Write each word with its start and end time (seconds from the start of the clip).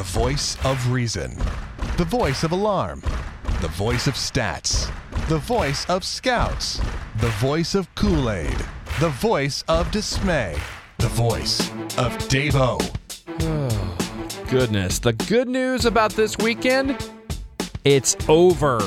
The 0.00 0.18
voice 0.18 0.56
of 0.64 0.90
reason. 0.90 1.36
The 1.98 2.06
voice 2.06 2.42
of 2.42 2.52
alarm. 2.52 3.02
The 3.60 3.68
voice 3.68 4.06
of 4.06 4.14
stats. 4.14 4.90
The 5.28 5.36
voice 5.36 5.84
of 5.90 6.04
scouts. 6.04 6.80
The 7.18 7.28
voice 7.38 7.74
of 7.74 7.94
Kool 7.96 8.30
Aid. 8.30 8.56
The 8.98 9.10
voice 9.10 9.62
of 9.68 9.90
dismay. 9.90 10.56
The 10.96 11.08
voice 11.08 11.68
of 11.98 12.16
Davo. 12.30 12.80
Goodness. 14.50 15.00
The 15.00 15.12
good 15.12 15.48
news 15.48 15.84
about 15.84 16.12
this 16.12 16.38
weekend 16.38 16.96
it's 17.84 18.16
over. 18.26 18.78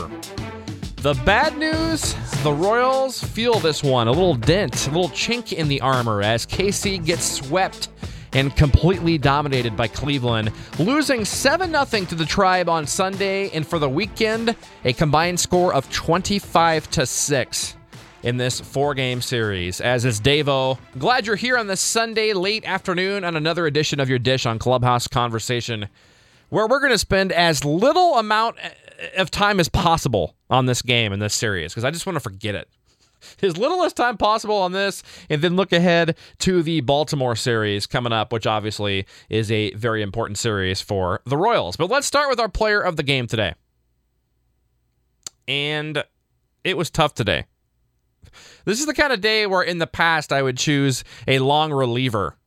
The 1.04 1.14
bad 1.26 1.60
news 1.60 2.16
the 2.42 2.52
Royals 2.52 3.24
feel 3.24 3.60
this 3.60 3.84
one. 3.84 4.08
A 4.08 4.12
little 4.12 4.34
dent, 4.34 4.88
a 4.88 4.90
little 4.90 5.10
chink 5.10 5.54
in 5.54 5.68
the 5.68 5.80
armor 5.80 6.24
as 6.24 6.48
KC 6.48 7.06
gets 7.06 7.24
swept 7.24 7.90
and 8.34 8.56
completely 8.56 9.18
dominated 9.18 9.76
by 9.76 9.88
Cleveland, 9.88 10.52
losing 10.80 11.26
7 11.26 11.72
0 11.72 12.06
to 12.06 12.16
the 12.16 12.26
Tribe 12.26 12.70
on 12.70 12.88
Sunday, 12.88 13.50
and 13.52 13.66
for 13.66 13.80
the 13.80 13.90
weekend, 13.90 14.56
a 14.86 14.94
combined 14.94 15.40
score 15.40 15.74
of 15.74 15.90
25 15.92 16.90
to 16.92 17.06
6 17.06 17.76
in 18.24 18.38
this 18.38 18.60
four 18.60 18.94
game 18.94 19.22
series. 19.22 19.82
As 19.82 20.06
is 20.06 20.20
Davo, 20.20 20.78
glad 20.98 21.28
you're 21.28 21.36
here 21.36 21.58
on 21.58 21.68
this 21.68 21.82
Sunday 21.82 22.34
late 22.34 22.66
afternoon 22.66 23.24
on 23.24 23.36
another 23.36 23.68
edition 23.68 24.00
of 24.00 24.10
your 24.10 24.20
Dish 24.20 24.46
on 24.46 24.60
Clubhouse 24.60 25.08
Conversation, 25.08 25.88
where 26.50 26.68
we're 26.68 26.80
going 26.80 26.92
to 26.92 26.98
spend 26.98 27.32
as 27.32 27.66
little 27.66 28.18
amount 28.18 28.58
of 29.18 29.30
time 29.30 29.60
as 29.60 29.70
possible 29.70 30.36
on 30.50 30.66
this 30.66 30.82
game 30.82 31.12
in 31.12 31.20
this 31.20 31.34
series 31.34 31.74
because 31.74 31.84
I 31.84 31.92
just 31.92 32.06
want 32.06 32.16
to 32.16 32.22
forget 32.22 32.56
it 32.56 32.70
as 33.42 33.58
little 33.58 33.84
as 33.84 33.94
time 33.94 34.18
possible 34.18 34.58
on 34.58 34.72
this, 34.72 35.04
and 35.30 35.42
then 35.42 35.56
look 35.56 35.72
ahead 35.72 36.18
to 36.40 36.64
the 36.64 36.82
Baltimore 36.82 37.36
series 37.36 37.88
coming 37.88 38.14
up, 38.14 38.32
which 38.32 38.48
obviously 38.48 39.06
is 39.30 39.52
a 39.52 39.72
very 39.74 40.02
important 40.02 40.38
series 40.38 40.82
for 40.82 41.22
the 41.26 41.38
Royals. 41.38 41.76
But 41.76 41.90
let's 41.90 42.08
start 42.08 42.30
with 42.30 42.40
our 42.40 42.50
player 42.50 42.82
of 42.82 42.96
the 42.96 43.04
game 43.04 43.28
today. 43.28 43.54
And 45.48 46.04
it 46.64 46.78
was 46.78 46.90
tough 46.90 47.14
today. 47.14 47.46
This 48.66 48.80
is 48.80 48.86
the 48.86 48.94
kind 48.94 49.12
of 49.14 49.22
day 49.22 49.46
where 49.46 49.62
in 49.62 49.80
the 49.80 49.88
past 49.88 50.32
I 50.32 50.42
would 50.42 50.58
choose 50.58 51.04
a 51.28 51.40
long 51.40 51.72
reliever 51.72 52.38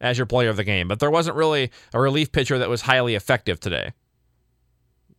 as 0.00 0.16
your 0.16 0.26
player 0.26 0.48
of 0.48 0.56
the 0.56 0.64
game, 0.64 0.88
but 0.88 0.98
there 0.98 1.10
wasn't 1.10 1.36
really 1.36 1.70
a 1.92 2.00
relief 2.00 2.32
pitcher 2.32 2.58
that 2.58 2.70
was 2.70 2.82
highly 2.82 3.14
effective 3.14 3.60
today. 3.60 3.92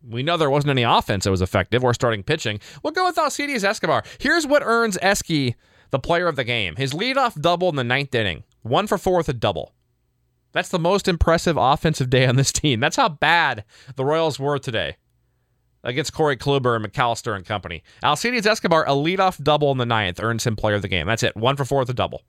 We 0.07 0.23
know 0.23 0.37
there 0.37 0.49
wasn't 0.49 0.71
any 0.71 0.83
offense 0.83 1.25
that 1.25 1.31
was 1.31 1.41
effective 1.41 1.83
or 1.83 1.93
starting 1.93 2.23
pitching. 2.23 2.59
We'll 2.83 2.93
go 2.93 3.05
with 3.05 3.17
uh, 3.17 3.23
Alcides 3.23 3.63
Escobar. 3.63 4.03
Here's 4.19 4.47
what 4.47 4.63
earns 4.63 4.97
Esky 4.97 5.55
the 5.91 5.99
player 5.99 6.27
of 6.27 6.35
the 6.35 6.43
game. 6.43 6.75
His 6.77 6.93
leadoff 6.93 7.39
double 7.39 7.69
in 7.69 7.75
the 7.75 7.83
ninth 7.83 8.15
inning, 8.15 8.43
one 8.63 8.87
for 8.87 8.97
four 8.97 9.17
with 9.17 9.29
a 9.29 9.33
double. 9.33 9.73
That's 10.53 10.69
the 10.69 10.79
most 10.79 11.07
impressive 11.07 11.57
offensive 11.57 12.09
day 12.09 12.25
on 12.25 12.35
this 12.35 12.51
team. 12.51 12.79
That's 12.79 12.95
how 12.95 13.09
bad 13.09 13.63
the 13.95 14.05
Royals 14.05 14.39
were 14.39 14.59
today 14.59 14.97
against 15.83 16.13
Corey 16.13 16.37
Kluber 16.37 16.75
and 16.75 16.85
McAllister 16.85 17.35
and 17.35 17.45
company. 17.45 17.83
Alcides 18.03 18.45
Escobar, 18.45 18.85
a 18.85 18.91
leadoff 18.91 19.41
double 19.41 19.71
in 19.71 19.77
the 19.77 19.85
ninth, 19.85 20.19
earns 20.21 20.45
him 20.45 20.55
player 20.55 20.75
of 20.75 20.81
the 20.81 20.87
game. 20.87 21.07
That's 21.07 21.23
it. 21.23 21.35
One 21.35 21.55
for 21.55 21.65
four 21.65 21.79
with 21.79 21.89
a 21.89 21.93
double. 21.93 22.23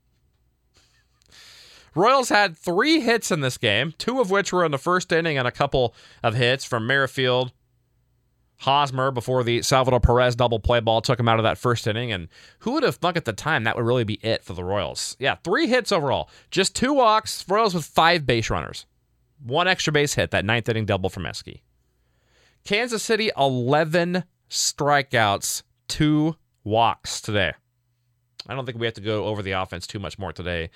Royals 1.95 2.29
had 2.29 2.57
three 2.57 3.01
hits 3.01 3.29
in 3.29 3.41
this 3.41 3.57
game, 3.57 3.93
two 3.99 4.19
of 4.19 4.31
which 4.31 4.51
were 4.51 4.65
in 4.65 4.71
the 4.71 4.79
first 4.79 5.11
inning 5.11 5.37
and 5.37 5.47
a 5.47 5.51
couple 5.51 5.93
of 6.23 6.33
hits 6.33 6.65
from 6.65 6.87
Merrifield, 6.87 7.51
Hosmer 8.63 9.11
before 9.11 9.43
the 9.43 9.61
Salvador 9.61 9.99
Perez 9.99 10.37
double 10.37 10.57
play 10.57 10.79
ball 10.79 11.01
took 11.01 11.19
him 11.19 11.27
out 11.27 11.37
of 11.37 11.43
that 11.43 11.57
first 11.57 11.85
inning. 11.85 12.13
And 12.13 12.29
who 12.59 12.71
would 12.71 12.83
have 12.83 12.95
thunk 12.95 13.17
at 13.17 13.25
the 13.25 13.33
time 13.33 13.65
that 13.65 13.75
would 13.75 13.85
really 13.85 14.05
be 14.05 14.19
it 14.25 14.41
for 14.41 14.53
the 14.53 14.63
Royals? 14.63 15.17
Yeah, 15.19 15.35
three 15.43 15.67
hits 15.67 15.91
overall, 15.91 16.29
just 16.49 16.73
two 16.73 16.93
walks. 16.93 17.43
Royals 17.49 17.73
with 17.75 17.83
five 17.83 18.25
base 18.25 18.49
runners, 18.49 18.85
one 19.43 19.67
extra 19.67 19.91
base 19.91 20.13
hit, 20.13 20.31
that 20.31 20.45
ninth 20.45 20.69
inning 20.69 20.85
double 20.85 21.09
from 21.09 21.23
Esky. 21.23 21.59
Kansas 22.63 23.03
City, 23.03 23.31
11 23.37 24.23
strikeouts, 24.49 25.63
two 25.89 26.37
walks 26.63 27.19
today. 27.19 27.51
I 28.47 28.55
don't 28.55 28.65
think 28.65 28.77
we 28.77 28.87
have 28.87 28.95
to 28.95 29.01
go 29.01 29.25
over 29.25 29.41
the 29.41 29.51
offense 29.51 29.85
too 29.85 29.99
much 29.99 30.17
more 30.17 30.31
today. 30.31 30.69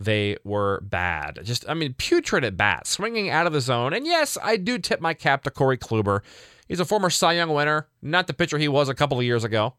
They 0.00 0.38
were 0.44 0.80
bad. 0.80 1.40
Just, 1.42 1.68
I 1.68 1.74
mean, 1.74 1.92
putrid 1.92 2.42
at 2.42 2.56
bat, 2.56 2.86
swinging 2.86 3.28
out 3.28 3.46
of 3.46 3.52
the 3.52 3.60
zone. 3.60 3.92
And 3.92 4.06
yes, 4.06 4.38
I 4.42 4.56
do 4.56 4.78
tip 4.78 5.00
my 5.02 5.12
cap 5.12 5.42
to 5.44 5.50
Corey 5.50 5.76
Kluber. 5.76 6.20
He's 6.66 6.80
a 6.80 6.84
former 6.84 7.10
Cy 7.10 7.34
Young 7.34 7.52
winner, 7.52 7.88
not 8.02 8.26
the 8.26 8.34
pitcher 8.34 8.58
he 8.58 8.68
was 8.68 8.88
a 8.88 8.94
couple 8.94 9.18
of 9.18 9.24
years 9.24 9.44
ago. 9.44 9.74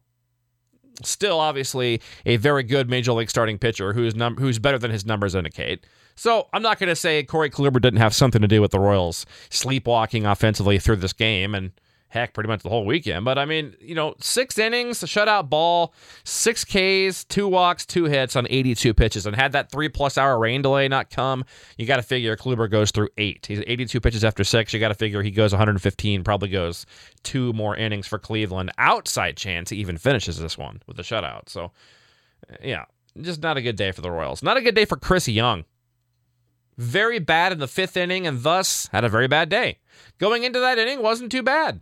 Still, 1.02 1.38
obviously, 1.40 2.00
a 2.24 2.36
very 2.36 2.62
good 2.62 2.88
major 2.88 3.12
league 3.12 3.28
starting 3.28 3.58
pitcher 3.58 3.92
who's 3.92 4.14
num- 4.14 4.36
who's 4.36 4.58
better 4.58 4.78
than 4.78 4.90
his 4.90 5.04
numbers 5.04 5.34
indicate. 5.34 5.86
So 6.14 6.48
I'm 6.54 6.62
not 6.62 6.78
going 6.78 6.88
to 6.88 6.96
say 6.96 7.22
Corey 7.22 7.50
Kluber 7.50 7.80
didn't 7.80 7.98
have 7.98 8.14
something 8.14 8.40
to 8.40 8.48
do 8.48 8.62
with 8.62 8.70
the 8.70 8.80
Royals 8.80 9.26
sleepwalking 9.50 10.24
offensively 10.24 10.78
through 10.78 10.96
this 10.96 11.12
game 11.12 11.54
and 11.54 11.72
heck, 12.08 12.32
pretty 12.34 12.48
much 12.48 12.62
the 12.62 12.68
whole 12.68 12.86
weekend. 12.86 13.24
But 13.24 13.38
I 13.38 13.44
mean, 13.44 13.74
you 13.80 13.94
know, 13.94 14.14
six 14.18 14.58
innings, 14.58 15.02
a 15.02 15.06
shutout 15.06 15.50
ball, 15.50 15.94
six 16.24 16.64
Ks, 16.64 17.24
two 17.24 17.48
walks, 17.48 17.84
two 17.84 18.04
hits 18.04 18.36
on 18.36 18.46
82 18.48 18.94
pitches. 18.94 19.26
And 19.26 19.36
had 19.36 19.52
that 19.52 19.70
three 19.70 19.88
plus 19.88 20.16
hour 20.16 20.38
rain 20.38 20.62
delay 20.62 20.88
not 20.88 21.10
come, 21.10 21.44
you 21.76 21.86
got 21.86 21.96
to 21.96 22.02
figure 22.02 22.36
Kluber 22.36 22.70
goes 22.70 22.90
through 22.90 23.08
eight. 23.18 23.46
He's 23.46 23.60
82 23.66 24.00
pitches 24.00 24.24
after 24.24 24.44
six. 24.44 24.72
You 24.72 24.80
got 24.80 24.88
to 24.88 24.94
figure 24.94 25.22
he 25.22 25.30
goes 25.30 25.52
115, 25.52 26.24
probably 26.24 26.48
goes 26.48 26.86
two 27.22 27.52
more 27.52 27.76
innings 27.76 28.06
for 28.06 28.18
Cleveland. 28.18 28.70
Outside 28.78 29.36
chance 29.36 29.70
he 29.70 29.76
even 29.78 29.98
finishes 29.98 30.38
this 30.38 30.56
one 30.56 30.82
with 30.86 30.98
a 30.98 31.02
shutout. 31.02 31.48
So, 31.48 31.72
eh, 32.50 32.56
yeah, 32.62 32.84
just 33.20 33.42
not 33.42 33.56
a 33.56 33.62
good 33.62 33.76
day 33.76 33.92
for 33.92 34.00
the 34.00 34.10
Royals. 34.10 34.42
Not 34.42 34.56
a 34.56 34.62
good 34.62 34.74
day 34.74 34.84
for 34.84 34.96
Chris 34.96 35.28
Young. 35.28 35.64
Very 36.78 37.18
bad 37.18 37.52
in 37.52 37.58
the 37.58 37.68
fifth 37.68 37.96
inning 37.96 38.26
and 38.26 38.42
thus 38.42 38.88
had 38.92 39.02
a 39.02 39.08
very 39.08 39.28
bad 39.28 39.48
day. 39.48 39.78
Going 40.18 40.44
into 40.44 40.60
that 40.60 40.78
inning 40.78 41.02
wasn't 41.02 41.32
too 41.32 41.42
bad. 41.42 41.80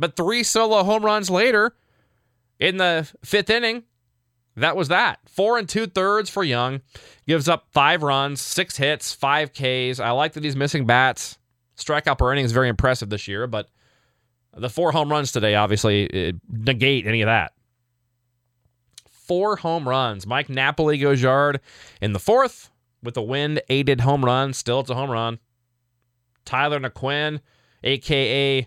But 0.00 0.16
three 0.16 0.42
solo 0.42 0.82
home 0.82 1.04
runs 1.04 1.28
later 1.28 1.76
in 2.58 2.78
the 2.78 3.06
fifth 3.22 3.50
inning, 3.50 3.84
that 4.56 4.74
was 4.74 4.88
that. 4.88 5.20
Four 5.28 5.58
and 5.58 5.68
two 5.68 5.86
thirds 5.86 6.30
for 6.30 6.42
Young. 6.42 6.80
Gives 7.28 7.48
up 7.48 7.66
five 7.70 8.02
runs, 8.02 8.40
six 8.40 8.78
hits, 8.78 9.12
five 9.12 9.52
Ks. 9.52 10.00
I 10.00 10.10
like 10.10 10.32
that 10.32 10.42
he's 10.42 10.56
missing 10.56 10.86
bats. 10.86 11.38
Strikeout 11.76 12.16
per 12.18 12.32
inning 12.32 12.46
is 12.46 12.52
very 12.52 12.68
impressive 12.68 13.10
this 13.10 13.28
year, 13.28 13.46
but 13.46 13.68
the 14.56 14.70
four 14.70 14.90
home 14.90 15.10
runs 15.10 15.32
today 15.32 15.54
obviously 15.54 16.34
negate 16.50 17.06
any 17.06 17.20
of 17.20 17.26
that. 17.26 17.52
Four 19.10 19.56
home 19.56 19.86
runs. 19.86 20.26
Mike 20.26 20.48
Napoli 20.48 20.96
goes 20.96 21.22
yard 21.22 21.60
in 22.00 22.14
the 22.14 22.18
fourth 22.18 22.70
with 23.02 23.16
a 23.18 23.22
wind 23.22 23.60
aided 23.68 24.00
home 24.00 24.24
run. 24.24 24.54
Still, 24.54 24.80
it's 24.80 24.90
a 24.90 24.94
home 24.94 25.10
run. 25.10 25.38
Tyler 26.46 26.80
Naquin, 26.80 27.40
aka 27.84 28.66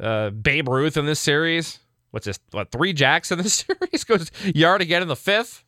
uh, 0.00 0.30
Babe 0.30 0.68
Ruth 0.68 0.96
in 0.96 1.06
this 1.06 1.20
series. 1.20 1.78
What's 2.10 2.26
this? 2.26 2.38
What 2.50 2.70
three 2.70 2.92
jacks 2.92 3.30
in 3.32 3.38
this 3.38 3.54
series? 3.80 4.04
Goes 4.04 4.30
yard 4.54 4.80
again 4.80 5.02
in 5.02 5.08
the 5.08 5.16
fifth. 5.16 5.64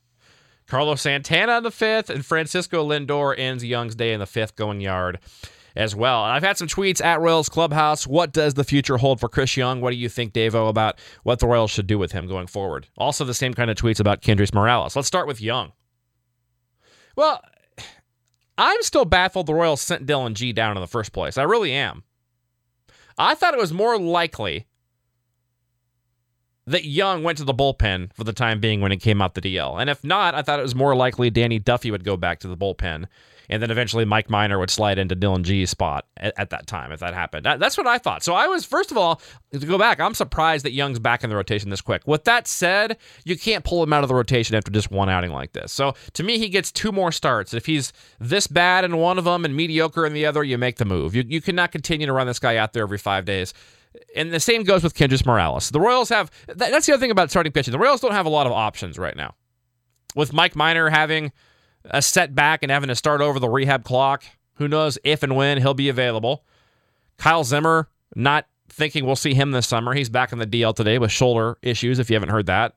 Carlos 0.66 1.00
Santana 1.00 1.58
in 1.58 1.62
the 1.62 1.70
fifth, 1.70 2.10
and 2.10 2.24
Francisco 2.24 2.86
Lindor 2.86 3.34
ends 3.38 3.64
Young's 3.64 3.94
day 3.94 4.12
in 4.12 4.20
the 4.20 4.26
fifth, 4.26 4.54
going 4.54 4.82
yard 4.82 5.18
as 5.74 5.96
well. 5.96 6.24
And 6.24 6.32
I've 6.32 6.42
had 6.42 6.58
some 6.58 6.68
tweets 6.68 7.02
at 7.02 7.20
Royals 7.20 7.48
Clubhouse. 7.48 8.06
What 8.06 8.32
does 8.32 8.54
the 8.54 8.64
future 8.64 8.98
hold 8.98 9.18
for 9.20 9.28
Chris 9.28 9.56
Young? 9.56 9.80
What 9.80 9.92
do 9.92 9.96
you 9.96 10.10
think, 10.10 10.34
Davo, 10.34 10.68
about 10.68 10.98
what 11.22 11.38
the 11.38 11.46
Royals 11.46 11.70
should 11.70 11.86
do 11.86 11.98
with 11.98 12.12
him 12.12 12.26
going 12.26 12.48
forward? 12.48 12.88
Also, 12.98 13.24
the 13.24 13.32
same 13.32 13.54
kind 13.54 13.70
of 13.70 13.76
tweets 13.76 14.00
about 14.00 14.20
Kendrys 14.20 14.52
Morales. 14.52 14.94
Let's 14.94 15.08
start 15.08 15.26
with 15.26 15.40
Young. 15.40 15.72
Well, 17.16 17.40
I'm 18.58 18.82
still 18.82 19.04
baffled 19.04 19.46
the 19.46 19.54
Royals 19.54 19.80
sent 19.80 20.04
Dillon 20.04 20.34
Gee 20.34 20.52
down 20.52 20.76
in 20.76 20.80
the 20.80 20.88
first 20.88 21.12
place. 21.12 21.38
I 21.38 21.44
really 21.44 21.72
am. 21.72 22.02
I 23.18 23.34
thought 23.34 23.54
it 23.54 23.60
was 23.60 23.72
more 23.72 23.98
likely 23.98 24.66
that 26.66 26.84
Young 26.84 27.22
went 27.22 27.38
to 27.38 27.44
the 27.44 27.54
bullpen 27.54 28.12
for 28.12 28.24
the 28.24 28.32
time 28.32 28.60
being 28.60 28.80
when 28.80 28.92
it 28.92 28.98
came 28.98 29.22
out 29.22 29.34
the 29.34 29.40
DL. 29.40 29.80
And 29.80 29.88
if 29.88 30.04
not, 30.04 30.34
I 30.34 30.42
thought 30.42 30.58
it 30.58 30.62
was 30.62 30.74
more 30.74 30.94
likely 30.94 31.30
Danny 31.30 31.58
Duffy 31.58 31.90
would 31.90 32.04
go 32.04 32.16
back 32.16 32.40
to 32.40 32.48
the 32.48 32.56
bullpen 32.56 33.06
and 33.48 33.62
then 33.62 33.70
eventually 33.70 34.04
Mike 34.04 34.28
Minor 34.28 34.58
would 34.58 34.70
slide 34.70 34.98
into 34.98 35.14
Dillon 35.14 35.44
Gee's 35.44 35.70
spot 35.70 36.06
at, 36.16 36.34
at 36.38 36.50
that 36.50 36.66
time 36.66 36.92
if 36.92 37.00
that 37.00 37.14
happened. 37.14 37.46
That, 37.46 37.58
that's 37.58 37.76
what 37.76 37.86
I 37.86 37.98
thought. 37.98 38.22
So 38.22 38.34
I 38.34 38.46
was 38.46 38.64
first 38.64 38.90
of 38.90 38.96
all 38.96 39.20
to 39.52 39.58
go 39.58 39.78
back. 39.78 40.00
I'm 40.00 40.14
surprised 40.14 40.64
that 40.64 40.72
Young's 40.72 40.98
back 40.98 41.24
in 41.24 41.30
the 41.30 41.36
rotation 41.36 41.70
this 41.70 41.80
quick. 41.80 42.06
With 42.06 42.24
that 42.24 42.46
said, 42.46 42.98
you 43.24 43.38
can't 43.38 43.64
pull 43.64 43.82
him 43.82 43.92
out 43.92 44.04
of 44.04 44.08
the 44.08 44.14
rotation 44.14 44.54
after 44.54 44.70
just 44.70 44.90
one 44.90 45.08
outing 45.08 45.32
like 45.32 45.52
this. 45.52 45.72
So 45.72 45.94
to 46.14 46.22
me, 46.22 46.38
he 46.38 46.48
gets 46.48 46.70
two 46.70 46.92
more 46.92 47.12
starts. 47.12 47.54
If 47.54 47.66
he's 47.66 47.92
this 48.18 48.46
bad 48.46 48.84
in 48.84 48.96
one 48.98 49.18
of 49.18 49.24
them 49.24 49.44
and 49.44 49.54
mediocre 49.54 50.04
in 50.06 50.12
the 50.12 50.26
other, 50.26 50.44
you 50.44 50.58
make 50.58 50.76
the 50.76 50.84
move. 50.84 51.14
You 51.14 51.24
you 51.26 51.40
cannot 51.40 51.72
continue 51.72 52.06
to 52.06 52.12
run 52.12 52.26
this 52.26 52.38
guy 52.38 52.56
out 52.56 52.72
there 52.72 52.82
every 52.82 52.98
five 52.98 53.24
days. 53.24 53.54
And 54.14 54.32
the 54.32 54.40
same 54.40 54.64
goes 54.64 54.84
with 54.84 54.94
Kendrys 54.94 55.24
Morales. 55.24 55.70
The 55.70 55.80
Royals 55.80 56.08
have 56.10 56.30
that's 56.46 56.86
the 56.86 56.92
other 56.92 57.00
thing 57.00 57.10
about 57.10 57.30
starting 57.30 57.52
pitching. 57.52 57.72
The 57.72 57.78
Royals 57.78 58.00
don't 58.00 58.12
have 58.12 58.26
a 58.26 58.30
lot 58.30 58.46
of 58.46 58.52
options 58.52 58.98
right 58.98 59.16
now. 59.16 59.34
With 60.14 60.32
Mike 60.32 60.56
Miner 60.56 60.88
having 60.88 61.32
a 61.84 62.02
setback 62.02 62.62
and 62.62 62.70
having 62.70 62.88
to 62.88 62.94
start 62.94 63.20
over 63.20 63.38
the 63.38 63.48
rehab 63.48 63.84
clock. 63.84 64.24
Who 64.54 64.68
knows 64.68 64.98
if 65.04 65.22
and 65.22 65.36
when 65.36 65.58
he'll 65.58 65.74
be 65.74 65.88
available. 65.88 66.44
Kyle 67.16 67.44
Zimmer, 67.44 67.88
not 68.14 68.46
thinking 68.68 69.04
we'll 69.04 69.16
see 69.16 69.34
him 69.34 69.52
this 69.52 69.66
summer. 69.66 69.94
He's 69.94 70.08
back 70.08 70.32
in 70.32 70.38
the 70.38 70.46
DL 70.46 70.74
today 70.74 70.98
with 70.98 71.10
shoulder 71.10 71.58
issues, 71.62 71.98
if 71.98 72.10
you 72.10 72.14
haven't 72.14 72.30
heard 72.30 72.46
that. 72.46 72.74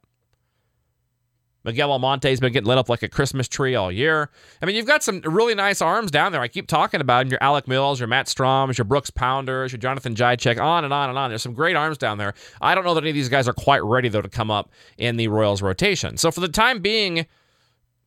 Miguel 1.64 1.92
Almonte's 1.92 2.40
been 2.40 2.52
getting 2.52 2.68
lit 2.68 2.80
up 2.80 2.90
like 2.90 3.04
a 3.04 3.08
Christmas 3.08 3.48
tree 3.48 3.76
all 3.76 3.92
year. 3.92 4.32
I 4.62 4.66
mean, 4.66 4.76
you've 4.76 4.88
got 4.88 5.04
some 5.04 5.22
really 5.22 5.54
nice 5.54 5.80
arms 5.80 6.10
down 6.10 6.32
there. 6.32 6.42
I 6.42 6.48
keep 6.48 6.68
talking 6.68 7.02
about 7.02 7.20
them, 7.20 7.30
your 7.30 7.44
Alec 7.44 7.68
Mills, 7.68 8.00
your 8.00 8.08
Matt 8.08 8.26
Strahms, 8.26 8.78
your 8.80 8.86
Brooks 8.86 9.12
Pounders, 9.12 9.72
your 9.72 9.78
Jonathan 9.78 10.16
Dziedzic, 10.16 10.60
on 10.60 10.84
and 10.84 10.94
on 10.94 11.10
and 11.10 11.20
on. 11.20 11.30
There's 11.30 11.44
some 11.44 11.54
great 11.54 11.76
arms 11.76 12.00
down 12.00 12.18
there. 12.18 12.34
I 12.62 12.74
don't 12.74 12.84
know 12.84 12.96
that 12.96 13.04
any 13.04 13.12
of 13.12 13.16
these 13.16 13.30
guys 13.30 13.48
are 13.48 13.54
quite 13.54 13.84
ready, 13.84 14.10
though, 14.10 14.24
to 14.24 14.30
come 14.30 14.50
up 14.50 14.72
in 14.98 15.18
the 15.18 15.28
Royals 15.28 15.62
rotation. 15.62 16.18
So 16.18 16.32
for 16.32 16.40
the 16.40 16.50
time 16.50 16.80
being, 16.80 17.28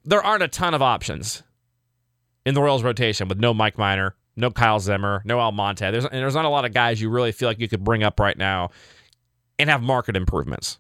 there 0.04 0.22
aren't 0.22 0.42
a 0.42 0.48
ton 0.48 0.74
of 0.74 0.82
options 0.82 1.42
in 2.44 2.54
the 2.54 2.62
Royals 2.62 2.82
rotation 2.82 3.28
with 3.28 3.38
no 3.38 3.54
Mike 3.54 3.78
Minor, 3.78 4.14
no 4.36 4.50
Kyle 4.50 4.80
Zimmer, 4.80 5.22
no 5.24 5.38
Almonte. 5.38 5.90
There's, 5.90 6.04
and 6.04 6.14
there's 6.14 6.34
not 6.34 6.44
a 6.44 6.50
lot 6.50 6.64
of 6.64 6.72
guys 6.72 7.00
you 7.00 7.08
really 7.08 7.32
feel 7.32 7.48
like 7.48 7.58
you 7.58 7.68
could 7.68 7.84
bring 7.84 8.02
up 8.02 8.20
right 8.20 8.36
now 8.36 8.70
and 9.58 9.70
have 9.70 9.82
market 9.82 10.16
improvements. 10.16 10.78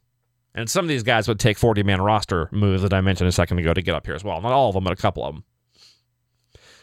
And 0.54 0.70
some 0.70 0.84
of 0.84 0.88
these 0.88 1.02
guys 1.02 1.26
would 1.26 1.40
take 1.40 1.58
40 1.58 1.82
man 1.82 2.00
roster 2.00 2.48
moves 2.52 2.82
that 2.82 2.94
I 2.94 3.00
mentioned 3.00 3.28
a 3.28 3.32
second 3.32 3.58
ago 3.58 3.74
to 3.74 3.82
get 3.82 3.94
up 3.94 4.06
here 4.06 4.14
as 4.14 4.22
well. 4.22 4.40
Not 4.40 4.52
all 4.52 4.68
of 4.68 4.74
them, 4.74 4.84
but 4.84 4.92
a 4.92 4.96
couple 4.96 5.24
of 5.24 5.34
them. 5.34 5.44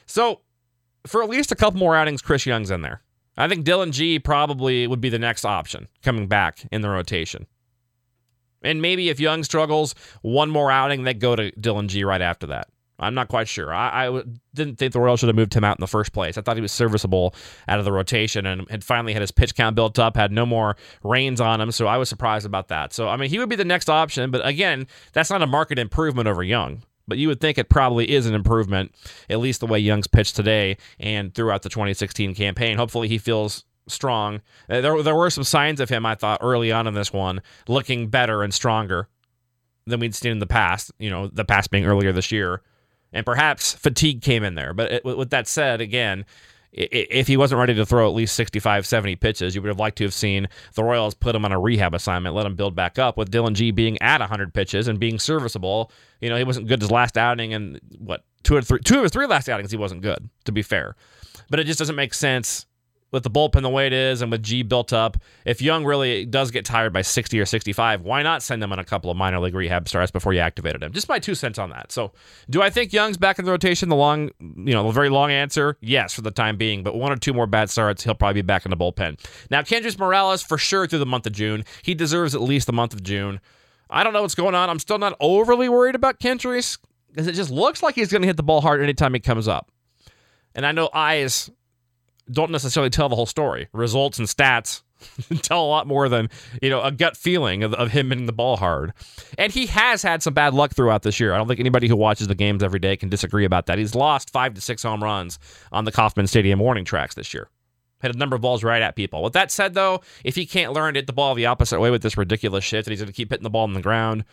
So, 0.06 0.42
for 1.08 1.24
at 1.24 1.30
least 1.30 1.52
a 1.52 1.56
couple 1.56 1.80
more 1.80 1.96
outings, 1.96 2.22
Chris 2.22 2.46
Young's 2.46 2.70
in 2.70 2.82
there. 2.82 3.02
I 3.38 3.48
think 3.48 3.64
Dillon 3.64 3.92
Gee 3.92 4.20
probably 4.20 4.88
would 4.88 5.00
be 5.00 5.10
the 5.10 5.18
next 5.18 5.46
option 5.46 5.88
coming 6.04 6.28
back 6.28 6.66
in 6.72 6.82
the 6.82 6.90
rotation. 6.90 7.48
And 8.64 8.82
maybe 8.82 9.10
if 9.10 9.20
Young 9.20 9.44
struggles, 9.44 9.96
one 10.22 10.50
more 10.50 10.72
outing, 10.72 11.04
they 11.04 11.14
go 11.14 11.36
to 11.36 11.52
Dillon 11.52 11.88
Gee 11.88 12.04
right 12.04 12.22
after 12.22 12.48
that. 12.48 12.68
I'm 13.02 13.16
not 13.16 13.28
quite 13.28 13.48
sure. 13.48 13.74
I, 13.74 14.08
I, 14.08 14.24
didn't 14.54 14.78
think 14.78 14.94
the 14.94 15.00
Royals 15.00 15.20
should 15.20 15.28
have 15.28 15.36
moved 15.36 15.54
him 15.54 15.64
out 15.64 15.78
in 15.78 15.82
the 15.82 15.88
first 15.88 16.14
place. 16.14 16.38
I 16.38 16.42
thought 16.42 16.56
he 16.56 16.62
was 16.62 16.72
serviceable 16.72 17.34
out 17.68 17.80
of 17.80 17.86
the 17.86 17.92
rotation 17.92 18.46
and 18.46 18.70
had 18.70 18.84
finally 18.84 19.14
had 19.14 19.22
his 19.22 19.32
pitch 19.32 19.56
count 19.56 19.76
built 19.76 19.98
up, 19.98 20.16
had 20.16 20.32
no 20.32 20.46
more 20.46 20.76
reins 21.04 21.42
on 21.42 21.60
him. 21.60 21.72
So 21.72 21.88
I 21.88 21.98
was 21.98 22.10
surprised 22.10 22.46
about 22.46 22.68
that. 22.68 22.94
So, 22.94 23.08
I 23.10 23.18
mean, 23.18 23.30
he 23.30 23.40
would 23.40 23.50
be 23.50 23.56
the 23.56 23.66
next 23.66 23.90
option. 23.90 24.30
But 24.30 24.46
again, 24.46 24.88
that's 25.14 25.32
not 25.32 25.42
a 25.42 25.48
market 25.48 25.80
improvement 25.80 26.28
over 26.28 26.44
Young. 26.44 26.84
But 27.08 27.18
you 27.18 27.28
would 27.28 27.42
think 27.42 27.58
it 27.58 27.68
probably 27.70 28.10
is 28.10 28.28
an 28.28 28.36
improvement, 28.36 28.94
at 29.30 29.40
least 29.40 29.60
the 29.60 29.68
way 29.68 29.80
Young's 29.80 30.08
pitched 30.08 30.36
today 30.36 30.78
and 31.00 31.34
throughout 31.34 31.64
the 31.64 31.70
2016 31.70 32.36
campaign. 32.36 32.78
Hopefully, 32.78 33.08
he 33.08 33.18
feels 33.18 33.66
strong. 33.88 34.42
Uh, 34.70 34.82
there, 34.82 35.02
there 35.04 35.16
were 35.16 35.30
some 35.30 35.44
signs 35.44 35.80
of 35.80 35.90
him, 35.90 36.06
I 36.06 36.16
thought, 36.16 36.40
early 36.42 36.72
on 36.72 36.88
in 36.88 36.94
this 36.94 37.12
one, 37.12 37.42
looking 37.68 38.08
better 38.08 38.44
and 38.44 38.54
stronger 38.54 39.08
than 39.86 40.00
we'd 40.00 40.16
seen 40.16 40.32
in 40.32 40.40
the 40.40 40.48
past, 40.48 40.92
you 41.00 41.10
know, 41.10 41.28
the 41.28 41.46
past 41.46 41.72
being 41.72 41.86
earlier 41.86 42.12
this 42.12 42.32
year 42.32 42.62
and 43.14 43.26
perhaps 43.26 43.74
fatigue 43.74 44.22
came 44.22 44.44
in 44.44 44.56
there. 44.56 44.74
But 44.74 44.92
it, 44.92 45.06
with 45.06 45.30
that 45.32 45.48
said, 45.48 45.82
again, 45.82 46.26
if 46.72 47.28
he 47.28 47.36
wasn't 47.36 47.60
ready 47.60 47.74
to 47.74 47.86
throw 47.86 48.08
at 48.08 48.16
least 48.16 48.34
65, 48.36 48.86
70 48.86 49.18
pitches, 49.18 49.54
you 49.54 49.62
would 49.62 49.68
have 49.68 49.80
liked 49.80 49.98
to 49.98 50.06
have 50.06 50.14
seen 50.14 50.48
the 50.76 50.84
Royals 50.84 51.14
put 51.14 51.36
him 51.36 51.44
on 51.44 51.52
a 51.52 51.60
rehab 51.60 51.94
assignment, 51.94 52.34
let 52.34 52.46
him 52.46 52.56
build 52.56 52.76
back 52.76 52.98
up. 52.98 53.18
With 53.18 53.30
Dillon 53.30 53.56
Gee 53.56 53.72
being 53.72 54.02
at 54.02 54.22
100 54.22 54.54
pitches 54.54 54.88
and 54.88 54.98
being 54.98 55.20
serviceable, 55.20 55.92
you 56.22 56.30
know, 56.30 56.38
he 56.38 56.46
wasn't 56.46 56.68
good 56.68 56.80
his 56.80 56.92
last 56.92 57.18
outing, 57.18 57.54
and 57.54 57.82
what 57.98 58.24
two 58.44 58.56
or 58.56 58.62
three, 58.62 58.80
two 58.80 59.04
or 59.04 59.10
three 59.10 59.26
last 59.26 59.50
outings 59.50 59.72
he 59.72 59.78
wasn't 59.78 60.02
good. 60.02 60.30
To 60.46 60.54
be 60.54 60.62
fair, 60.62 60.96
but 61.50 61.60
it 61.60 61.66
just 61.66 61.78
doesn't 61.78 61.96
make 61.96 62.14
sense 62.14 62.66
with 63.12 63.24
the 63.24 63.30
bullpen 63.30 63.62
the 63.62 63.70
way 63.70 63.88
it 63.88 63.94
is 63.94 64.22
and 64.22 64.32
with 64.32 64.42
Gee 64.42 64.64
built 64.64 64.94
up, 64.94 65.18
if 65.46 65.62
Young 65.62 65.86
really 65.86 66.26
does 66.26 66.50
get 66.50 66.66
tired 66.66 66.94
by 66.94 67.02
60 67.02 67.40
or 67.40 67.46
65, 67.46 68.02
why 68.02 68.24
not 68.24 68.42
send 68.42 68.64
him 68.64 68.72
on 68.72 68.80
a 68.80 68.84
couple 68.84 69.12
of 69.12 69.18
minor 69.18 69.40
league 69.40 69.54
rehab 69.54 69.88
starts 69.88 70.12
before 70.12 70.34
you 70.34 70.40
activated 70.40 70.82
him? 70.82 70.94
Just 70.94 71.10
my 71.10 71.20
two 71.20 71.36
cents 71.36 71.60
on 71.60 71.70
that. 71.72 71.92
So, 71.92 72.14
do 72.50 72.62
I 72.62 72.70
think 72.70 72.94
Young's 72.94 73.18
back 73.18 73.38
in 73.38 73.46
the 73.46 73.52
rotation? 73.52 73.90
The 73.90 73.96
long, 73.96 74.32
you 74.40 74.74
know, 74.74 74.84
the 74.84 74.92
very 74.92 75.10
long 75.10 75.32
answer, 75.32 75.78
yes, 75.82 76.14
for 76.14 76.22
the 76.22 76.32
time 76.32 76.58
being. 76.58 76.84
But 76.84 76.96
one 76.96 77.12
or 77.12 77.18
two 77.18 77.34
more 77.34 77.48
bad 77.48 77.70
starts, 77.70 78.04
he'll 78.04 78.16
probably 78.16 78.42
be 78.42 78.46
back 78.46 78.66
in 78.66 78.70
the 78.70 78.78
bullpen. 78.78 79.20
Now, 79.50 79.62
Kendrys 79.62 80.00
Morales 80.00 80.42
for 80.42 80.58
sure 80.58 80.88
through 80.88 81.00
the 81.00 81.06
month 81.06 81.28
of 81.28 81.34
June. 81.34 81.66
He 81.84 81.94
deserves 81.94 82.34
at 82.34 82.42
least 82.42 82.68
the 82.68 82.74
month 82.74 82.94
of 82.94 83.04
June. 83.04 83.40
I 83.90 84.04
don't 84.04 84.14
know 84.14 84.22
what's 84.22 84.36
going 84.36 84.56
on. 84.56 84.70
I'm 84.70 84.80
still 84.80 84.98
not 84.98 85.18
overly 85.20 85.68
worried 85.68 85.96
about 85.96 86.20
Kendrys 86.20 86.78
because 87.10 87.28
it 87.28 87.34
just 87.34 87.52
looks 87.52 87.84
like 87.84 87.96
he's 87.96 88.10
going 88.10 88.22
to 88.22 88.28
hit 88.28 88.38
the 88.38 88.44
ball 88.44 88.62
hard 88.62 88.82
anytime 88.82 89.14
he 89.14 89.20
comes 89.20 89.48
up. 89.50 89.70
And 90.56 90.66
I 90.66 90.72
know 90.72 90.90
eyes 90.94 91.50
don't 92.32 92.52
necessarily 92.52 92.90
tell 92.90 93.10
the 93.10 93.16
whole 93.16 93.26
story. 93.26 93.68
Results 93.74 94.20
and 94.20 94.28
stats 94.28 94.82
tell 95.42 95.64
a 95.64 95.68
lot 95.68 95.88
more 95.88 96.10
than 96.10 96.30
you 96.62 96.70
know 96.70 96.82
a 96.82 96.92
gut 96.92 97.18
feeling 97.18 97.64
of, 97.64 97.74
of 97.74 97.92
him 97.92 98.10
hitting 98.10 98.26
the 98.26 98.34
ball 98.34 98.58
hard. 98.58 98.94
And 99.38 99.52
he 99.52 99.66
has 99.68 100.02
had 100.02 100.24
some 100.24 100.34
bad 100.34 100.54
luck 100.54 100.74
throughout 100.74 101.04
this 101.04 101.20
year. 101.20 101.34
I 101.34 101.38
don't 101.38 101.48
think 101.48 101.60
anybody 101.60 101.88
who 101.88 101.96
watches 101.96 102.28
the 102.28 102.36
games 102.36 102.64
every 102.64 102.80
day 102.80 102.96
can 102.98 103.10
disagree 103.10 103.46
about 103.46 103.66
that. 103.66 103.78
He's 103.78 103.96
lost 103.96 104.32
five 104.32 104.54
to 104.54 104.62
six 104.62 104.84
home 104.84 105.04
runs 105.04 105.40
on 105.72 105.86
the 105.86 105.92
Kauffman 105.92 106.28
Stadium 106.28 106.60
warning 106.60 106.86
tracks 106.86 107.16
this 107.16 107.34
year. 107.34 107.50
Hit 108.02 108.16
a 108.16 108.18
number 108.18 108.36
of 108.36 108.42
balls 108.42 108.64
right 108.64 108.82
at 108.82 108.96
people. 108.96 109.22
With 109.22 109.34
that 109.34 109.52
said, 109.52 109.76
though, 109.76 110.02
if 110.24 110.36
he 110.36 110.48
can't 110.48 110.74
learn 110.74 110.96
to 110.96 111.00
hit 111.00 111.08
the 111.08 111.14
ball 111.14 111.36
the 111.36 111.46
opposite 111.46 111.80
way 111.80 111.92
with 111.92 112.02
this 112.02 112.18
ridiculous 112.18 112.64
shift, 112.64 112.88
and 112.88 112.92
he's 112.92 113.00
going 113.00 113.08
to 113.08 113.14
keep 113.14 113.30
hitting 113.30 113.44
the 113.44 113.50
ball 113.50 113.64
on 113.64 113.74
the 113.74 113.82
ground, 113.82 114.26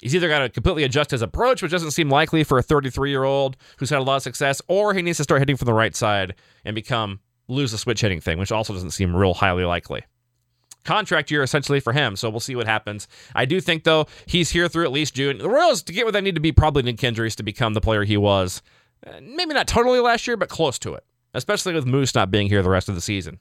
he's 0.00 0.14
either 0.14 0.28
got 0.28 0.40
to 0.40 0.48
completely 0.48 0.84
adjust 0.84 1.10
his 1.10 1.22
approach, 1.22 1.62
which 1.62 1.72
doesn't 1.72 1.90
seem 1.92 2.10
likely 2.10 2.44
for 2.44 2.58
a 2.58 2.62
33 2.62 3.10
year 3.10 3.24
old 3.24 3.56
who's 3.78 3.90
had 3.90 3.98
a 3.98 4.02
lot 4.02 4.16
of 4.16 4.22
success, 4.22 4.60
or 4.68 4.94
he 4.94 5.02
needs 5.02 5.18
to 5.18 5.24
start 5.24 5.40
hitting 5.40 5.56
from 5.56 5.66
the 5.66 5.74
right 5.74 5.94
side 5.94 6.34
and 6.64 6.74
become 6.74 7.20
lose 7.48 7.72
the 7.72 7.78
switch 7.78 8.00
hitting 8.00 8.20
thing, 8.20 8.38
which 8.38 8.52
also 8.52 8.72
doesn't 8.72 8.92
seem 8.92 9.14
real 9.14 9.34
highly 9.34 9.64
likely. 9.64 10.02
Contract 10.84 11.30
year 11.30 11.42
essentially 11.42 11.80
for 11.80 11.92
him, 11.92 12.16
so 12.16 12.30
we'll 12.30 12.40
see 12.40 12.56
what 12.56 12.66
happens. 12.66 13.06
I 13.34 13.44
do 13.44 13.60
think 13.60 13.84
though 13.84 14.06
he's 14.24 14.50
here 14.50 14.68
through 14.68 14.84
at 14.84 14.92
least 14.92 15.14
June. 15.14 15.38
The 15.38 15.48
Royals 15.48 15.82
to 15.82 15.92
get 15.92 16.04
where 16.04 16.12
they 16.12 16.22
need 16.22 16.36
to 16.36 16.40
be 16.40 16.52
probably 16.52 16.82
Nick 16.82 16.96
Kendrys 16.96 17.36
to 17.36 17.42
become 17.42 17.74
the 17.74 17.80
player 17.80 18.04
he 18.04 18.16
was. 18.16 18.62
Uh, 19.06 19.20
maybe 19.22 19.52
not 19.52 19.66
totally 19.66 20.00
last 20.00 20.26
year, 20.26 20.36
but 20.36 20.48
close 20.48 20.78
to 20.78 20.94
it. 20.94 21.04
Especially 21.34 21.74
with 21.74 21.86
Moose 21.86 22.14
not 22.14 22.30
being 22.30 22.48
here 22.48 22.62
the 22.62 22.70
rest 22.70 22.88
of 22.88 22.94
the 22.94 23.00
season. 23.00 23.38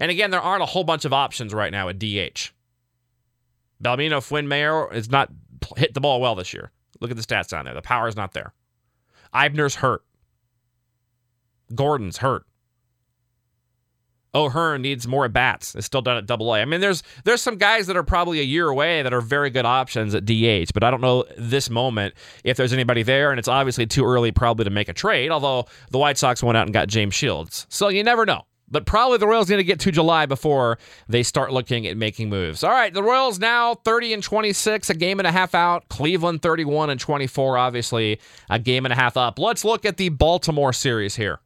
And 0.00 0.10
again, 0.10 0.30
there 0.30 0.40
aren't 0.40 0.62
a 0.62 0.66
whole 0.66 0.84
bunch 0.84 1.04
of 1.04 1.12
options 1.12 1.52
right 1.52 1.72
now 1.72 1.88
at 1.88 1.98
DH. 1.98 2.52
Balbino 3.82 4.20
Fuenmayor 4.20 4.92
is 4.94 5.10
not 5.10 5.30
hit 5.76 5.94
the 5.94 6.00
ball 6.00 6.20
well 6.20 6.34
this 6.34 6.52
year. 6.52 6.70
Look 7.00 7.10
at 7.10 7.16
the 7.16 7.22
stats 7.22 7.48
down 7.48 7.64
there. 7.64 7.74
The 7.74 7.82
power 7.82 8.08
is 8.08 8.16
not 8.16 8.32
there. 8.32 8.54
Eibner's 9.34 9.76
hurt. 9.76 10.02
Gordon's 11.74 12.18
hurt. 12.18 12.46
O'Hearn 14.34 14.82
needs 14.82 15.08
more 15.08 15.24
at 15.24 15.32
bats. 15.32 15.74
It's 15.74 15.86
still 15.86 16.02
done 16.02 16.18
at 16.18 16.26
Double 16.26 16.54
A. 16.54 16.60
I 16.60 16.66
mean, 16.66 16.80
there's 16.82 17.02
there's 17.24 17.40
some 17.40 17.56
guys 17.56 17.86
that 17.86 17.96
are 17.96 18.02
probably 18.02 18.38
a 18.38 18.42
year 18.42 18.68
away 18.68 19.02
that 19.02 19.14
are 19.14 19.22
very 19.22 19.48
good 19.48 19.64
options 19.64 20.14
at 20.14 20.26
DH, 20.26 20.74
but 20.74 20.84
I 20.84 20.90
don't 20.90 21.00
know 21.00 21.24
this 21.38 21.70
moment 21.70 22.14
if 22.44 22.58
there's 22.58 22.74
anybody 22.74 23.02
there, 23.02 23.30
and 23.30 23.38
it's 23.38 23.48
obviously 23.48 23.86
too 23.86 24.04
early 24.04 24.32
probably 24.32 24.64
to 24.64 24.70
make 24.70 24.90
a 24.90 24.92
trade. 24.92 25.30
Although 25.30 25.64
the 25.90 25.98
White 25.98 26.18
Sox 26.18 26.42
went 26.42 26.58
out 26.58 26.66
and 26.66 26.74
got 26.74 26.88
James 26.88 27.14
Shields, 27.14 27.66
so 27.70 27.88
you 27.88 28.04
never 28.04 28.26
know. 28.26 28.42
But 28.68 28.84
probably 28.84 29.18
the 29.18 29.28
Royals 29.28 29.48
need 29.48 29.56
to 29.56 29.64
get 29.64 29.78
to 29.80 29.92
July 29.92 30.26
before 30.26 30.78
they 31.08 31.22
start 31.22 31.52
looking 31.52 31.86
at 31.86 31.96
making 31.96 32.28
moves. 32.28 32.64
All 32.64 32.70
right, 32.70 32.92
the 32.92 33.02
Royals 33.02 33.38
now 33.38 33.74
30 33.74 34.14
and 34.14 34.22
26, 34.22 34.90
a 34.90 34.94
game 34.94 35.20
and 35.20 35.26
a 35.26 35.32
half 35.32 35.54
out. 35.54 35.88
Cleveland 35.88 36.42
31 36.42 36.90
and 36.90 36.98
24, 36.98 37.58
obviously 37.58 38.20
a 38.50 38.58
game 38.58 38.84
and 38.84 38.92
a 38.92 38.96
half 38.96 39.16
up. 39.16 39.38
Let's 39.38 39.64
look 39.64 39.84
at 39.84 39.96
the 39.98 40.08
Baltimore 40.08 40.72
series 40.72 41.14
here. 41.14 41.40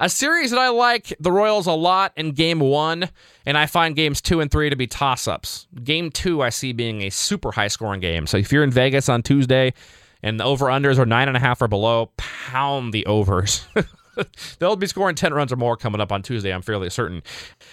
A 0.00 0.08
series 0.08 0.50
that 0.50 0.58
I 0.58 0.68
like 0.68 1.14
the 1.20 1.32
Royals 1.32 1.66
a 1.66 1.72
lot 1.72 2.12
in 2.16 2.32
game 2.32 2.60
one, 2.60 3.08
and 3.44 3.56
I 3.56 3.66
find 3.66 3.96
games 3.96 4.20
two 4.20 4.40
and 4.40 4.50
three 4.50 4.68
to 4.68 4.76
be 4.76 4.86
toss 4.86 5.26
ups. 5.26 5.66
Game 5.82 6.10
two, 6.10 6.42
I 6.42 6.50
see 6.50 6.72
being 6.72 7.02
a 7.02 7.10
super 7.10 7.52
high 7.52 7.68
scoring 7.68 8.00
game. 8.00 8.26
So 8.26 8.36
if 8.36 8.52
you're 8.52 8.64
in 8.64 8.70
Vegas 8.70 9.08
on 9.08 9.22
Tuesday 9.22 9.72
and 10.22 10.38
the 10.40 10.44
over 10.44 10.66
unders 10.66 10.98
are 10.98 11.06
nine 11.06 11.28
and 11.28 11.36
a 11.36 11.40
half 11.40 11.62
or 11.62 11.68
below, 11.68 12.10
pound 12.16 12.92
the 12.92 13.06
overs. 13.06 13.66
They'll 14.58 14.76
be 14.76 14.86
scoring 14.86 15.14
10 15.14 15.34
runs 15.34 15.52
or 15.52 15.56
more 15.56 15.76
coming 15.76 16.00
up 16.00 16.12
on 16.12 16.22
Tuesday, 16.22 16.52
I'm 16.52 16.62
fairly 16.62 16.90
certain. 16.90 17.22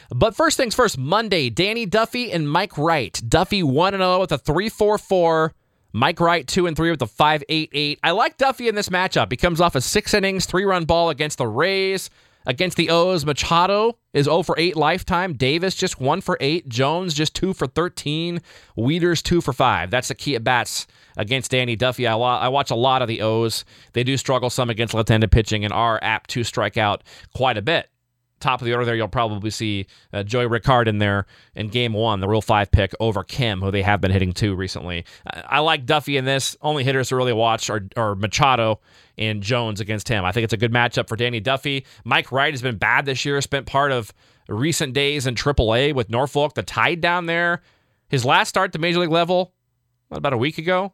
But 0.10 0.36
first 0.36 0.58
things 0.58 0.76
first, 0.76 0.98
Monday, 0.98 1.50
Danny 1.50 1.86
Duffy 1.86 2.32
and 2.32 2.50
Mike 2.50 2.78
Wright. 2.78 3.22
Duffy 3.28 3.64
1 3.64 3.94
0 3.94 4.20
with 4.20 4.32
a 4.32 4.38
3 4.38 4.70
4 4.70 4.98
4. 4.98 5.54
Mike 5.96 6.20
Wright, 6.20 6.48
two 6.48 6.66
and 6.66 6.76
three 6.76 6.90
with 6.90 7.04
a 7.04 7.06
5.88. 7.06 8.00
I 8.04 8.12
like 8.12 8.38
Duffy 8.38 8.68
in 8.68 8.74
this 8.74 8.90
matchup. 8.90 9.32
He 9.32 9.38
comes 9.38 9.62
off 9.62 9.76
a 9.76 9.82
six 9.82 10.16
innings, 10.16 10.48
three 10.48 10.64
run 10.64 10.86
ball 10.86 11.12
against 11.12 11.38
the 11.38 11.48
Rays. 11.48 12.10
Against 12.46 12.76
the 12.76 12.90
O's, 12.90 13.26
Machado 13.26 13.98
is 14.12 14.26
0 14.26 14.44
for 14.44 14.56
8 14.58 14.76
lifetime. 14.76 15.34
Davis 15.34 15.76
just 15.76 16.02
1 16.02 16.22
for 16.22 16.38
8. 16.42 16.68
Jones 16.68 17.14
just 17.14 17.36
2 17.36 17.54
for 17.54 17.68
13. 17.68 18.42
Wieters 18.78 19.22
2 19.24 19.40
for 19.40 19.54
5. 19.54 19.92
That's 19.92 20.10
the 20.10 20.16
key 20.16 20.36
at 20.36 20.44
bats 20.44 20.88
against 21.18 21.52
Danny 21.52 21.76
Duffy. 21.76 22.08
I, 22.08 22.16
I 22.16 22.48
watch 22.48 22.72
a 22.72 22.76
lot 22.76 23.02
of 23.02 23.08
the 23.08 23.22
O's. 23.22 23.66
They 23.94 24.04
do 24.04 24.18
struggle 24.18 24.50
some 24.50 24.70
against 24.70 24.94
left 24.94 25.10
handed 25.10 25.32
pitching 25.32 25.64
and 25.64 25.74
are 25.74 26.00
apt 26.02 26.30
to 26.32 26.44
strike 26.44 26.78
out 26.78 27.04
quite 27.34 27.58
a 27.58 27.62
bit 27.62 27.90
top 28.44 28.62
of 28.62 28.66
the 28.66 28.74
order 28.74 28.86
there, 28.86 28.96
you'll 28.96 29.08
probably 29.08 29.50
see 29.50 29.88
uh, 30.12 30.22
Joey 30.22 30.46
Rickard 30.46 30.88
in 30.88 31.00
there 31.00 31.26
in 31.56 31.70
game 31.70 31.94
one, 31.94 32.20
the 32.20 32.28
Rule 32.28 32.42
5 32.42 32.70
pick 32.72 32.94
over 33.00 33.24
Kim, 33.24 33.62
who 33.62 33.72
they 33.72 33.82
have 33.82 34.02
been 34.02 34.12
hitting 34.12 34.34
too 34.34 34.54
recently. 34.54 35.06
I, 35.26 35.44
I 35.48 35.60
like 35.60 35.86
Duffy 35.86 36.18
in 36.18 36.26
this. 36.26 36.56
Only 36.62 36.84
hitters 36.84 37.10
to 37.10 37.16
really 37.16 37.34
watch 37.34 37.70
are, 37.70 37.82
are 37.96 38.16
Machado 38.16 38.82
and 39.18 39.42
Jones 39.42 39.80
against 39.80 40.08
him. 40.08 40.26
I 40.26 40.32
think 40.32 40.44
it's 40.44 40.54
a 40.54 40.58
good 40.58 40.74
matchup 40.74 41.08
for 41.08 41.16
Danny 41.16 41.40
Duffy. 41.40 41.86
Mike 42.04 42.32
Wright 42.32 42.54
has 42.54 42.62
been 42.62 42.78
bad 42.78 43.06
this 43.06 43.26
year, 43.26 43.40
spent 43.42 43.66
part 43.66 43.92
of 43.92 44.14
recent 44.48 44.94
days 44.94 45.26
in 45.26 45.36
AAA 45.36 45.96
with 45.96 46.10
Norfolk, 46.10 46.54
the 46.54 46.64
tide 46.64 47.02
down 47.02 47.26
there. 47.26 47.62
His 48.10 48.26
last 48.26 48.50
start 48.50 48.74
to 48.74 48.80
major 48.80 49.00
league 49.00 49.10
level, 49.10 49.54
about 50.12 50.34
a 50.34 50.38
week 50.38 50.58
ago, 50.58 50.94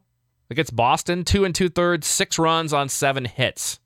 against 0.50 0.76
Boston, 0.76 1.24
two 1.24 1.44
and 1.44 1.54
two 1.54 1.68
thirds, 1.68 2.06
six 2.06 2.38
runs 2.38 2.72
on 2.72 2.88
seven 2.88 3.24
hits. 3.24 3.78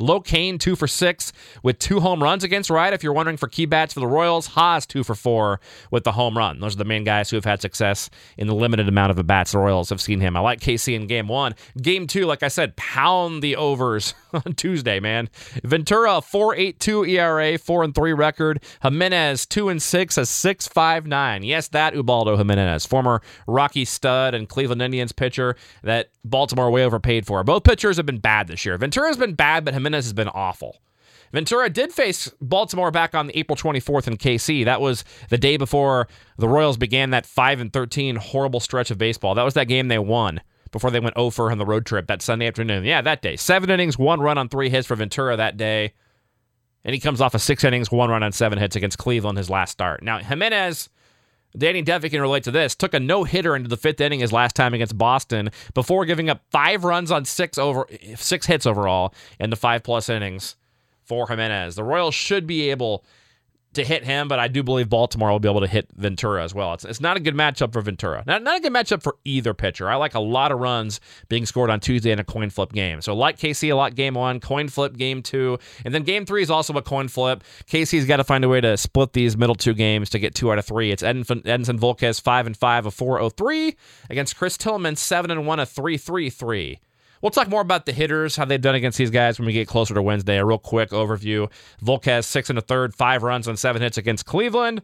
LoCain, 0.00 0.58
two 0.58 0.74
for 0.74 0.86
six 0.86 1.32
with 1.62 1.78
two 1.78 2.00
home 2.00 2.22
runs 2.22 2.42
against 2.42 2.70
Wright. 2.70 2.92
If 2.92 3.02
you're 3.02 3.12
wondering 3.12 3.36
for 3.36 3.48
key 3.48 3.66
bats 3.66 3.94
for 3.94 4.00
the 4.00 4.06
Royals, 4.06 4.48
Hos, 4.48 4.86
two 4.86 5.04
for 5.04 5.14
four 5.14 5.60
with 5.90 6.04
the 6.04 6.12
home 6.12 6.36
run. 6.36 6.60
Those 6.60 6.74
are 6.74 6.78
the 6.78 6.84
main 6.84 7.04
guys 7.04 7.30
who 7.30 7.36
have 7.36 7.44
had 7.44 7.60
success 7.60 8.10
in 8.36 8.46
the 8.46 8.54
limited 8.54 8.88
amount 8.88 9.10
of 9.10 9.18
at 9.18 9.26
bats 9.26 9.52
the 9.52 9.58
Royals 9.58 9.90
have 9.90 10.00
seen 10.00 10.20
him. 10.20 10.36
I 10.36 10.40
like 10.40 10.60
KC 10.60 10.94
in 10.94 11.06
game 11.06 11.28
one. 11.28 11.54
Game 11.80 12.06
two, 12.06 12.26
like 12.26 12.42
I 12.42 12.48
said, 12.48 12.76
pound 12.76 13.42
the 13.42 13.56
overs 13.56 14.14
on 14.32 14.54
Tuesday, 14.54 15.00
man. 15.00 15.28
Ventura, 15.64 16.20
4.82 16.20 17.08
ERA, 17.08 17.58
4 17.58 17.84
and 17.84 17.94
3 17.94 18.12
record. 18.12 18.62
Jimenez, 18.82 19.46
2 19.46 19.68
and 19.68 19.82
6, 19.82 20.18
a 20.18 20.22
6.59. 20.22 21.46
Yes, 21.46 21.68
that 21.68 21.94
Ubaldo 21.94 22.36
Jimenez, 22.36 22.86
former 22.86 23.20
Rocky 23.46 23.84
stud 23.84 24.34
and 24.34 24.48
Cleveland 24.48 24.82
Indians 24.82 25.12
pitcher 25.12 25.56
that 25.82 26.10
Baltimore 26.24 26.70
way 26.70 26.84
overpaid 26.84 27.26
for. 27.26 27.42
Both 27.44 27.64
pitchers 27.64 27.96
have 27.96 28.06
been 28.06 28.18
bad 28.18 28.46
this 28.46 28.64
year. 28.64 28.76
Ventura's 28.76 29.16
been 29.16 29.34
bad, 29.34 29.64
but 29.64 29.74
Jimenez 29.74 29.89
has 29.92 30.12
been 30.12 30.28
awful. 30.28 30.80
Ventura 31.32 31.70
did 31.70 31.92
face 31.92 32.30
Baltimore 32.40 32.90
back 32.90 33.14
on 33.14 33.30
April 33.34 33.56
24th 33.56 34.08
in 34.08 34.16
KC. 34.16 34.64
That 34.64 34.80
was 34.80 35.04
the 35.28 35.38
day 35.38 35.56
before 35.56 36.08
the 36.38 36.48
Royals 36.48 36.76
began 36.76 37.10
that 37.10 37.24
5 37.24 37.60
and 37.60 37.72
13 37.72 38.16
horrible 38.16 38.58
stretch 38.58 38.90
of 38.90 38.98
baseball. 38.98 39.34
That 39.34 39.44
was 39.44 39.54
that 39.54 39.68
game 39.68 39.88
they 39.88 39.98
won 39.98 40.40
before 40.72 40.90
they 40.90 41.00
went 41.00 41.14
oh 41.16 41.26
over 41.26 41.50
on 41.50 41.58
the 41.58 41.66
road 41.66 41.86
trip 41.86 42.06
that 42.08 42.22
Sunday 42.22 42.46
afternoon. 42.46 42.84
Yeah, 42.84 43.00
that 43.02 43.22
day. 43.22 43.36
Seven 43.36 43.70
innings, 43.70 43.98
one 43.98 44.20
run 44.20 44.38
on 44.38 44.48
three 44.48 44.70
hits 44.70 44.86
for 44.86 44.96
Ventura 44.96 45.36
that 45.36 45.56
day. 45.56 45.92
And 46.84 46.94
he 46.94 47.00
comes 47.00 47.20
off 47.20 47.34
of 47.34 47.42
six 47.42 47.62
innings, 47.62 47.92
one 47.92 48.10
run 48.10 48.22
on 48.22 48.32
seven 48.32 48.58
hits 48.58 48.74
against 48.74 48.98
Cleveland 48.98 49.38
his 49.38 49.50
last 49.50 49.70
start. 49.70 50.02
Now, 50.02 50.18
Jimenez, 50.18 50.88
Danny 51.56 51.82
Duffy 51.82 52.08
can 52.08 52.20
relate 52.20 52.44
to 52.44 52.50
this, 52.50 52.74
took 52.74 52.94
a 52.94 53.00
no 53.00 53.24
hitter 53.24 53.56
into 53.56 53.68
the 53.68 53.76
fifth 53.76 54.00
inning 54.00 54.20
his 54.20 54.32
last 54.32 54.54
time 54.54 54.74
against 54.74 54.96
Boston 54.96 55.50
before 55.74 56.04
giving 56.04 56.30
up 56.30 56.42
five 56.50 56.84
runs 56.84 57.10
on 57.10 57.24
six 57.24 57.58
over 57.58 57.86
six 58.16 58.46
hits 58.46 58.66
overall 58.66 59.14
in 59.38 59.50
the 59.50 59.56
five 59.56 59.82
plus 59.82 60.08
innings 60.08 60.56
for 61.04 61.28
Jimenez. 61.28 61.74
The 61.74 61.84
Royals 61.84 62.14
should 62.14 62.46
be 62.46 62.70
able 62.70 63.04
to 63.74 63.84
hit 63.84 64.04
him, 64.04 64.26
but 64.26 64.38
I 64.40 64.48
do 64.48 64.62
believe 64.62 64.88
Baltimore 64.88 65.30
will 65.30 65.38
be 65.38 65.48
able 65.48 65.60
to 65.60 65.66
hit 65.68 65.88
Ventura 65.94 66.42
as 66.42 66.52
well. 66.52 66.74
It's, 66.74 66.84
it's 66.84 67.00
not 67.00 67.16
a 67.16 67.20
good 67.20 67.34
matchup 67.34 67.72
for 67.72 67.80
Ventura. 67.80 68.24
Not, 68.26 68.42
not 68.42 68.58
a 68.58 68.60
good 68.60 68.72
matchup 68.72 69.02
for 69.02 69.16
either 69.24 69.54
pitcher. 69.54 69.88
I 69.88 69.94
like 69.94 70.14
a 70.14 70.20
lot 70.20 70.50
of 70.50 70.58
runs 70.58 71.00
being 71.28 71.46
scored 71.46 71.70
on 71.70 71.78
Tuesday 71.78 72.10
in 72.10 72.18
a 72.18 72.24
coin 72.24 72.50
flip 72.50 72.72
game. 72.72 73.00
So 73.00 73.14
like 73.14 73.38
KC 73.38 73.70
a 73.70 73.74
lot 73.74 73.94
game 73.94 74.14
one, 74.14 74.40
coin 74.40 74.68
flip 74.68 74.96
game 74.96 75.22
two, 75.22 75.58
and 75.84 75.94
then 75.94 76.02
game 76.02 76.26
three 76.26 76.42
is 76.42 76.50
also 76.50 76.72
a 76.74 76.82
coin 76.82 77.06
flip. 77.06 77.44
KC's 77.66 78.06
got 78.06 78.16
to 78.16 78.24
find 78.24 78.44
a 78.44 78.48
way 78.48 78.60
to 78.60 78.76
split 78.76 79.12
these 79.12 79.36
middle 79.36 79.54
two 79.54 79.74
games 79.74 80.10
to 80.10 80.18
get 80.18 80.34
two 80.34 80.50
out 80.50 80.58
of 80.58 80.64
three. 80.64 80.90
It's 80.90 81.02
Edinson, 81.02 81.42
Edinson 81.44 81.78
Volquez 81.78 82.20
five 82.20 82.46
and 82.46 82.56
five, 82.56 82.86
a 82.86 82.90
four 82.90 83.20
oh 83.20 83.30
three 83.30 83.76
against 84.08 84.36
Chris 84.36 84.56
Tillman 84.56 84.96
seven 84.96 85.30
and 85.30 85.46
one, 85.46 85.60
a 85.60 85.66
three 85.66 85.96
three 85.96 86.28
three. 86.28 86.80
We'll 87.22 87.30
talk 87.30 87.48
more 87.48 87.60
about 87.60 87.86
the 87.86 87.92
hitters, 87.92 88.36
how 88.36 88.44
they've 88.44 88.60
done 88.60 88.74
against 88.74 88.98
these 88.98 89.10
guys 89.10 89.38
when 89.38 89.46
we 89.46 89.52
get 89.52 89.68
closer 89.68 89.94
to 89.94 90.02
Wednesday. 90.02 90.38
A 90.38 90.44
real 90.44 90.58
quick 90.58 90.90
overview. 90.90 91.50
Volquez, 91.82 92.24
six 92.24 92.48
and 92.48 92.58
a 92.58 92.62
third, 92.62 92.94
five 92.94 93.22
runs 93.22 93.46
on 93.46 93.56
seven 93.56 93.82
hits 93.82 93.98
against 93.98 94.26
Cleveland. 94.26 94.82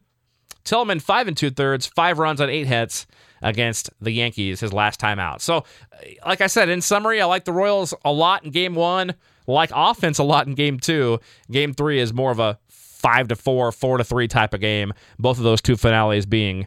Tillman, 0.64 1.00
five 1.00 1.28
and 1.28 1.36
two 1.36 1.50
thirds, 1.50 1.86
five 1.86 2.18
runs 2.18 2.40
on 2.40 2.50
eight 2.50 2.66
hits 2.66 3.06
against 3.40 3.90
the 4.00 4.10
Yankees 4.10 4.60
his 4.60 4.72
last 4.72 4.98
time 4.98 5.18
out. 5.18 5.40
So, 5.40 5.58
uh, 5.58 5.64
like 6.26 6.40
I 6.40 6.48
said, 6.48 6.68
in 6.68 6.80
summary, 6.80 7.20
I 7.20 7.24
like 7.26 7.44
the 7.44 7.52
Royals 7.52 7.94
a 8.04 8.12
lot 8.12 8.44
in 8.44 8.50
game 8.50 8.74
one, 8.74 9.14
like 9.46 9.70
offense 9.72 10.18
a 10.18 10.24
lot 10.24 10.46
in 10.46 10.54
game 10.54 10.80
two. 10.80 11.20
Game 11.50 11.72
three 11.72 12.00
is 12.00 12.12
more 12.12 12.32
of 12.32 12.40
a 12.40 12.58
five 12.68 13.28
to 13.28 13.36
four, 13.36 13.70
four 13.72 13.98
to 13.98 14.04
three 14.04 14.26
type 14.26 14.52
of 14.52 14.60
game. 14.60 14.92
Both 15.18 15.38
of 15.38 15.44
those 15.44 15.62
two 15.62 15.76
finales 15.76 16.26
being 16.26 16.66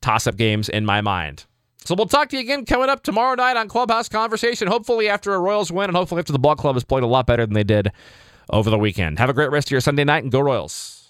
toss 0.00 0.26
up 0.26 0.36
games 0.36 0.68
in 0.68 0.84
my 0.84 1.00
mind. 1.00 1.44
So 1.84 1.94
we'll 1.96 2.06
talk 2.06 2.28
to 2.30 2.36
you 2.36 2.42
again 2.42 2.64
coming 2.64 2.88
up 2.88 3.02
tomorrow 3.02 3.34
night 3.34 3.56
on 3.56 3.68
Clubhouse 3.68 4.08
Conversation. 4.08 4.68
Hopefully 4.68 5.08
after 5.08 5.34
a 5.34 5.38
Royals 5.38 5.72
win 5.72 5.90
and 5.90 5.96
hopefully 5.96 6.20
after 6.20 6.32
the 6.32 6.38
ball 6.38 6.56
club 6.56 6.76
has 6.76 6.84
played 6.84 7.02
a 7.02 7.06
lot 7.06 7.26
better 7.26 7.44
than 7.44 7.54
they 7.54 7.64
did 7.64 7.90
over 8.50 8.70
the 8.70 8.78
weekend. 8.78 9.18
Have 9.18 9.30
a 9.30 9.34
great 9.34 9.50
rest 9.50 9.68
of 9.68 9.72
your 9.72 9.80
Sunday 9.80 10.04
night 10.04 10.22
and 10.22 10.30
go 10.30 10.40
Royals. 10.40 11.01